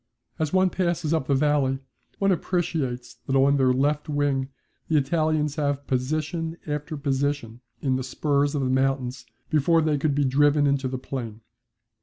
[0.39, 1.77] As one passes up the valley
[2.17, 4.49] one appreciates that on their left wing
[4.87, 10.15] the Italians have position after position in the spurs of the mountains before they could
[10.15, 11.41] be driven into the plain.